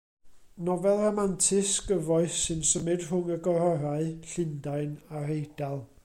Nofel 0.67 0.97
ramantus, 1.01 1.73
gyfoes 1.89 2.39
sy'n 2.45 2.63
symud 2.69 3.05
rhwng 3.05 3.29
y 3.35 3.37
gororau, 3.49 4.09
Llundain 4.31 4.97
a'r 5.21 5.35
Eidal. 5.37 5.83